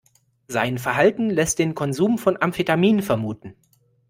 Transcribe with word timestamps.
Sein 0.47 0.79
Verhalten 0.79 1.29
lässt 1.29 1.59
den 1.59 1.75
Konsum 1.75 2.17
von 2.17 2.35
Amphetaminen 2.41 3.03
vermuten. 3.03 3.53